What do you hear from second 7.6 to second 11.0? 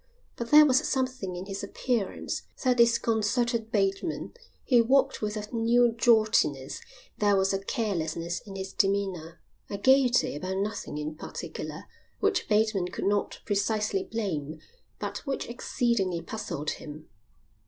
carelessness in his demeanour, a gaiety about nothing